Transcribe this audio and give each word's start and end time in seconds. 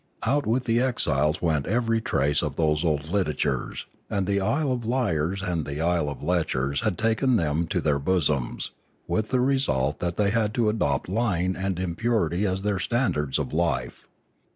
Out 0.23 0.47
with 0.47 0.63
the 0.63 0.81
exiles 0.81 1.43
went 1.43 1.67
every 1.67 2.01
trace 2.01 2.41
of 2.41 2.55
those 2.55 2.83
old 2.83 3.09
literatures; 3.11 3.85
and 4.09 4.25
the 4.25 4.41
isle 4.41 4.71
of 4.71 4.83
liars 4.83 5.43
and 5.43 5.63
the 5.63 5.79
isle 5.79 6.09
of 6.09 6.23
lechers 6.23 6.81
had 6.81 6.97
taken 6.97 7.35
them 7.35 7.67
to 7.67 7.79
their 7.79 7.99
bosoms, 7.99 8.71
with 9.07 9.29
the 9.29 9.39
result 9.39 9.99
that 9.99 10.17
they 10.17 10.31
had 10.31 10.55
to 10.55 10.69
adopt 10.69 11.07
lying 11.07 11.55
and 11.55 11.77
impurity 11.79 12.47
as 12.47 12.63
their 12.63 12.79
standards 12.79 13.37
of 13.37 13.53
life. 13.53 14.07